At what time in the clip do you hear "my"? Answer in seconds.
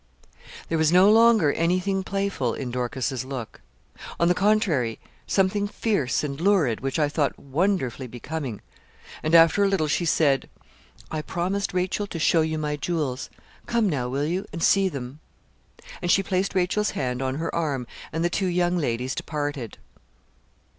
12.57-12.77